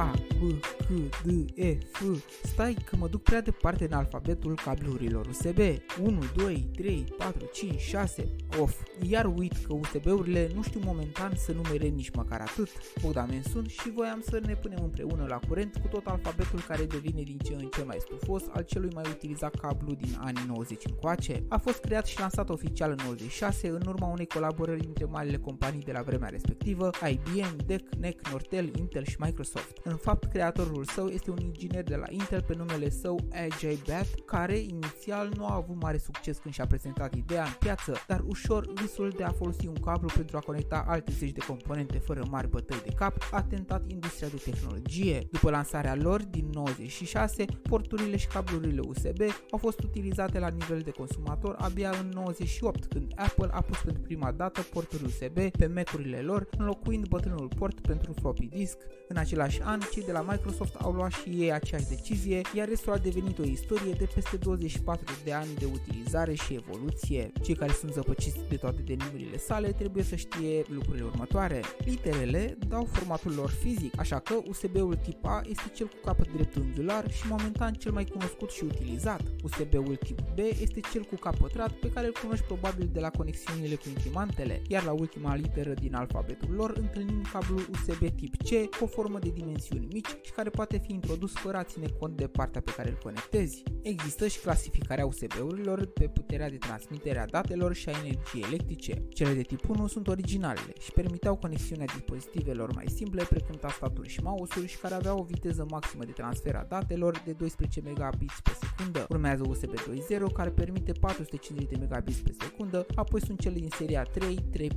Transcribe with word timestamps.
A, 0.00 0.10
B, 0.38 0.60
C, 0.60 1.24
D, 1.24 1.50
E, 1.54 1.78
F. 1.92 2.02
Stai 2.42 2.76
că 2.84 2.96
mă 2.96 3.08
duc 3.08 3.22
prea 3.22 3.40
departe 3.40 3.84
în 3.84 3.92
alfabetul 3.92 4.54
cablurilor 4.64 5.26
USB. 5.26 5.58
1, 6.02 6.22
2, 6.36 6.68
3, 6.76 7.04
4, 7.18 7.48
5, 7.52 7.80
6. 7.80 8.28
Of, 8.58 8.74
iar 9.02 9.32
uit 9.36 9.52
că 9.66 9.72
USB-urile 9.72 10.50
nu 10.54 10.62
știu 10.62 10.80
momentan 10.84 11.32
să 11.36 11.52
numere 11.52 11.86
nici 11.86 12.10
măcar 12.10 12.40
atât. 12.40 12.68
Bogdamen 13.02 13.42
sunt 13.42 13.68
și 13.68 13.90
voiam 13.90 14.20
să 14.28 14.40
ne 14.46 14.54
punem 14.54 14.78
împreună 14.82 15.26
la 15.28 15.40
curent 15.48 15.76
cu 15.82 15.88
tot 15.88 16.06
alfabetul 16.06 16.60
care 16.60 16.84
devine 16.84 17.22
din 17.22 17.38
ce 17.38 17.54
în 17.54 17.68
ce 17.68 17.82
mai 17.82 17.96
stufos 18.00 18.42
al 18.52 18.62
celui 18.62 18.90
mai 18.94 19.04
utilizat 19.10 19.54
cablu 19.54 19.94
din 19.94 20.16
anii 20.18 20.44
90 20.46 20.84
încoace. 20.86 21.44
A 21.48 21.58
fost 21.58 21.78
creat 21.78 22.06
și 22.06 22.18
lansat 22.18 22.48
oficial 22.50 22.90
în 22.90 22.98
96 23.02 23.68
în 23.68 23.82
urma 23.86 24.06
unei 24.06 24.26
colaborări 24.26 24.86
între 24.86 25.04
marile 25.04 25.38
companii 25.38 25.82
de 25.82 25.92
la 25.92 26.02
vremea 26.02 26.28
respectivă, 26.28 26.90
IBM, 27.10 27.56
DEC, 27.66 27.94
NEC, 27.98 28.28
Nortel, 28.28 28.70
Intel 28.76 29.04
și 29.04 29.16
Microsoft. 29.18 29.78
În 29.90 29.96
fapt, 29.96 30.24
creatorul 30.24 30.84
său 30.84 31.06
este 31.06 31.30
un 31.30 31.38
inginer 31.40 31.82
de 31.82 31.96
la 31.96 32.04
Intel 32.08 32.42
pe 32.42 32.54
numele 32.54 32.90
său 32.90 33.18
AJ 33.32 33.62
Bat, 33.86 34.06
care 34.26 34.56
inițial 34.58 35.32
nu 35.36 35.46
a 35.46 35.54
avut 35.54 35.82
mare 35.82 35.98
succes 35.98 36.38
când 36.38 36.54
și-a 36.54 36.66
prezentat 36.66 37.14
ideea 37.14 37.42
în 37.42 37.52
piață, 37.58 37.94
dar 38.06 38.22
ușor 38.26 38.72
visul 38.72 39.12
de 39.16 39.24
a 39.24 39.30
folosi 39.30 39.66
un 39.66 39.74
cablu 39.74 40.08
pentru 40.14 40.36
a 40.36 40.40
conecta 40.40 40.84
alte 40.88 41.12
zeci 41.12 41.30
de 41.30 41.44
componente 41.46 41.98
fără 41.98 42.22
mari 42.30 42.48
bătăi 42.48 42.80
de 42.84 42.92
cap 42.96 43.28
a 43.30 43.42
tentat 43.42 43.90
industria 43.90 44.28
de 44.28 44.36
tehnologie. 44.50 45.28
După 45.30 45.50
lansarea 45.50 45.94
lor 45.94 46.22
din 46.24 46.50
96, 46.52 47.44
porturile 47.62 48.16
și 48.16 48.26
cablurile 48.26 48.80
USB 48.80 49.20
au 49.50 49.58
fost 49.58 49.82
utilizate 49.82 50.38
la 50.38 50.48
nivel 50.48 50.80
de 50.80 50.90
consumator 50.90 51.56
abia 51.58 51.90
în 52.00 52.10
98, 52.14 52.84
când 52.84 53.12
Apple 53.16 53.48
a 53.50 53.60
pus 53.60 53.78
pentru 53.78 54.02
prima 54.02 54.32
dată 54.32 54.60
porturi 54.60 55.04
USB 55.04 55.50
pe 55.50 55.66
Mac-urile 55.74 56.20
lor, 56.20 56.48
înlocuind 56.58 57.08
bătrânul 57.08 57.48
port 57.58 57.80
pentru 57.80 58.12
floppy 58.12 58.46
disk. 58.46 58.78
În 59.08 59.16
același 59.16 59.62
an, 59.62 59.79
cei 59.92 60.02
de 60.02 60.12
la 60.12 60.24
Microsoft 60.28 60.74
au 60.74 60.92
luat 60.92 61.12
și 61.12 61.28
ei 61.28 61.52
aceeași 61.52 61.88
decizie, 61.88 62.40
iar 62.54 62.68
restul 62.68 62.92
a 62.92 62.98
devenit 62.98 63.38
o 63.38 63.42
istorie 63.42 63.92
de 63.92 64.08
peste 64.14 64.36
24 64.36 65.04
de 65.24 65.32
ani 65.32 65.54
de 65.58 65.66
utilizare 65.72 66.34
și 66.34 66.54
evoluție. 66.54 67.32
Cei 67.42 67.54
care 67.54 67.72
sunt 67.72 67.92
zăpăciți 67.92 68.38
de 68.48 68.56
toate 68.56 68.82
denumirile 68.82 69.38
sale 69.38 69.72
trebuie 69.72 70.02
să 70.02 70.16
știe 70.16 70.64
lucrurile 70.68 71.04
următoare. 71.04 71.60
Literele 71.84 72.56
dau 72.68 72.84
formatul 72.84 73.32
lor 73.34 73.50
fizic, 73.50 73.98
așa 73.98 74.18
că 74.18 74.34
USB-ul 74.46 74.94
tip 74.94 75.24
A 75.24 75.40
este 75.48 75.70
cel 75.74 75.86
cu 75.86 75.96
capăt 76.04 76.32
dreptunghiular 76.32 77.10
și 77.10 77.26
momentan 77.28 77.72
cel 77.72 77.92
mai 77.92 78.04
cunoscut 78.04 78.50
și 78.50 78.64
utilizat. 78.64 79.22
USB-ul 79.42 79.96
tip 79.96 80.20
B 80.34 80.38
este 80.38 80.80
cel 80.92 81.02
cu 81.02 81.14
cap 81.14 81.36
pătrat 81.36 81.72
pe 81.72 81.90
care 81.90 82.06
îl 82.06 82.16
cunoști 82.22 82.44
probabil 82.44 82.88
de 82.92 83.00
la 83.00 83.10
conexiunile 83.10 83.74
cu 83.74 83.88
imprimantele, 83.88 84.62
iar 84.68 84.84
la 84.84 84.92
ultima 84.92 85.34
literă 85.34 85.72
din 85.74 85.94
alfabetul 85.94 86.54
lor 86.54 86.72
întâlnim 86.76 87.22
cablul 87.32 87.68
USB 87.72 88.08
tip 88.16 88.36
C 88.36 88.76
cu 88.76 88.84
o 88.84 88.86
formă 88.86 89.18
de 89.18 89.30
dimensiuni 89.60 89.92
mici 89.92 90.24
și 90.26 90.32
care 90.32 90.50
poate 90.50 90.78
fi 90.78 90.92
introdus 90.92 91.32
fără 91.32 91.56
a 91.56 91.62
ține 91.62 91.86
cont 91.98 92.16
de 92.16 92.26
partea 92.26 92.60
pe 92.60 92.72
care 92.76 92.88
îl 92.88 92.98
conectezi. 93.02 93.62
Există 93.82 94.26
și 94.26 94.38
clasificarea 94.38 95.06
USB-urilor 95.06 95.86
pe 95.86 96.08
puterea 96.08 96.50
de 96.50 96.56
transmitere 96.56 97.18
a 97.18 97.26
datelor 97.26 97.74
și 97.74 97.88
a 97.88 97.98
energiei 97.98 98.44
electrice. 98.46 99.02
Cele 99.08 99.32
de 99.32 99.42
tip 99.42 99.68
1 99.68 99.86
sunt 99.86 100.08
originalele 100.08 100.72
și 100.80 100.92
permiteau 100.92 101.36
conexiunea 101.36 101.86
dispozitivelor 101.86 102.74
mai 102.74 102.84
simple 102.94 103.24
precum 103.28 103.54
tastaturi 103.54 104.08
și 104.08 104.20
mouse-uri 104.22 104.68
și 104.68 104.78
care 104.78 104.94
aveau 104.94 105.18
o 105.18 105.22
viteză 105.22 105.66
maximă 105.70 106.04
de 106.04 106.12
transfer 106.12 106.54
a 106.54 106.66
datelor 106.68 107.22
de 107.24 107.32
12 107.32 107.80
megabits 107.80 108.40
pe 108.40 108.50
secundă. 108.60 109.06
Urmează 109.08 109.42
USB 109.48 109.74
2.0 109.74 110.32
care 110.34 110.50
permite 110.50 110.92
450 110.92 111.70
de 111.70 111.76
megabits 111.76 112.18
pe 112.18 112.34
secundă, 112.40 112.86
apoi 112.94 113.20
sunt 113.24 113.40
cele 113.40 113.54
din 113.54 113.68
seria 113.76 114.02
3, 114.02 114.38
3.1, 114.56 114.68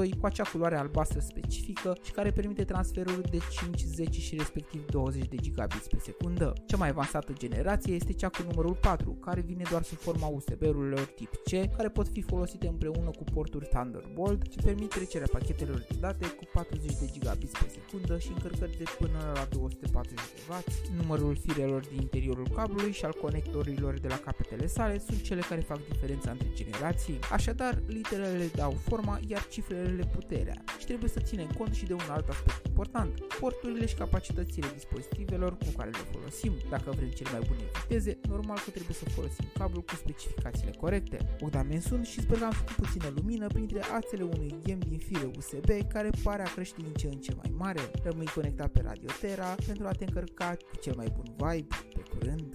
3.2 0.00 0.18
cu 0.20 0.26
acea 0.26 0.44
culoare 0.44 0.76
albastră 0.76 1.20
specifică 1.20 1.96
și 2.02 2.12
care 2.12 2.30
permite 2.30 2.64
transferul 2.64 3.20
de 3.30 3.38
5, 3.64 3.82
10 3.82 4.20
și 4.20 4.36
respectiv 4.36 4.86
20 4.86 5.28
de 5.28 5.36
gigabits 5.36 5.86
pe 5.86 5.98
secundă. 5.98 6.52
Cea 6.66 6.76
mai 6.76 6.88
avansată 6.88 7.32
generație 7.32 7.94
este 7.94 8.12
cea 8.12 8.28
cu 8.28 8.42
numărul 8.48 8.74
4, 8.80 9.10
care 9.10 9.40
vine 9.40 9.62
doar 9.70 9.82
sub 9.82 9.98
forma 9.98 10.26
USB-urilor 10.26 11.04
tip 11.16 11.34
C, 11.34 11.76
care 11.76 11.88
pot 11.88 12.08
fi 12.08 12.22
folosite 12.22 12.66
împreună 12.66 13.10
cu 13.10 13.24
porturi 13.34 13.66
Thunderbolt 13.66 14.42
și 14.50 14.58
permit 14.64 14.88
trecerea 14.88 15.26
pachetelor 15.32 15.78
de 15.88 15.96
date 16.00 16.26
cu 16.26 16.44
40 16.52 16.98
de 16.98 17.08
gigabits 17.12 17.52
pe 17.52 17.68
secundă 17.68 18.18
și 18.18 18.28
încărcări 18.28 18.76
de 18.76 18.84
până 18.98 19.32
la 19.34 19.44
240 19.50 20.18
de 20.34 20.40
W. 20.48 20.52
Numărul 21.00 21.36
firelor 21.46 21.86
din 21.86 22.00
interiorul 22.00 22.48
cablului 22.54 22.92
și 22.92 23.04
al 23.04 23.14
conectorilor 23.20 23.98
de 23.98 24.08
la 24.08 24.18
capetele 24.18 24.66
sale 24.66 24.98
sunt 24.98 25.22
cele 25.22 25.40
care 25.40 25.60
fac 25.60 25.78
diferența 25.88 26.30
între 26.30 26.48
generații. 26.54 27.18
Așadar, 27.32 27.82
literele 27.86 28.50
dau 28.54 28.70
forma, 28.70 29.18
iar 29.26 29.46
cifrele 29.50 30.10
puterea. 30.14 30.64
Și 30.78 30.86
trebuie 30.86 31.10
să 31.10 31.20
ținem 31.20 31.50
cont 31.58 31.74
și 31.74 31.84
de 31.84 31.92
un 31.92 32.08
alt 32.10 32.28
aspect 32.28 32.69
important, 32.80 33.34
porturile 33.40 33.86
și 33.86 33.94
capacitățile 33.94 34.66
dispozitivelor 34.74 35.56
cu 35.56 35.64
care 35.76 35.90
le 35.90 36.04
folosim. 36.12 36.52
Dacă 36.70 36.90
vrem 36.90 37.08
cele 37.08 37.30
mai 37.30 37.42
bune 37.48 37.60
viteze, 37.80 38.18
normal 38.28 38.58
că 38.64 38.70
trebuie 38.70 38.94
să 38.94 39.04
folosim 39.04 39.44
cablul 39.58 39.82
cu 39.82 39.94
specificațiile 39.94 40.72
corecte. 40.80 41.36
Bogdan 41.40 41.80
sunt 41.80 42.06
și 42.06 42.20
sper 42.20 42.38
că 42.38 42.44
am 42.44 42.50
făcut 42.50 42.74
puțină 42.74 43.12
lumină 43.16 43.46
printre 43.46 43.80
ațele 43.98 44.22
unui 44.22 44.54
gem 44.66 44.78
din 44.78 44.98
fire 44.98 45.30
USB 45.36 45.68
care 45.92 46.10
pare 46.22 46.42
a 46.42 46.52
crește 46.52 46.82
din 46.82 46.92
ce 46.92 47.06
în 47.06 47.20
ce 47.20 47.34
mai 47.34 47.52
mare. 47.56 47.80
Rămâi 48.02 48.26
conectat 48.26 48.68
pe 48.68 48.80
Radio 48.80 49.08
Terra 49.20 49.54
pentru 49.66 49.86
a 49.86 49.92
te 49.92 50.04
încărca 50.04 50.56
cu 50.70 50.76
cel 50.80 50.94
mai 50.96 51.12
bun 51.16 51.34
vibe. 51.36 51.74
Pe 51.94 52.02
curând! 52.10 52.49